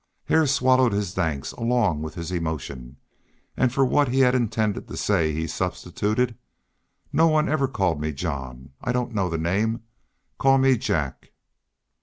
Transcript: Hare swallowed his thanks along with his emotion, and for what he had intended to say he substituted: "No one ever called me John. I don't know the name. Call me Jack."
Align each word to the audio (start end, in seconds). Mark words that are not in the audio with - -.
Hare 0.25 0.47
swallowed 0.47 0.93
his 0.93 1.13
thanks 1.13 1.51
along 1.51 2.01
with 2.01 2.15
his 2.15 2.31
emotion, 2.31 2.97
and 3.55 3.71
for 3.71 3.85
what 3.85 4.07
he 4.07 4.21
had 4.21 4.33
intended 4.33 4.87
to 4.87 4.97
say 4.97 5.31
he 5.31 5.45
substituted: 5.45 6.35
"No 7.13 7.27
one 7.27 7.47
ever 7.47 7.67
called 7.67 8.01
me 8.01 8.11
John. 8.11 8.71
I 8.81 8.93
don't 8.93 9.13
know 9.13 9.29
the 9.29 9.37
name. 9.37 9.83
Call 10.39 10.57
me 10.57 10.75
Jack." 10.75 11.33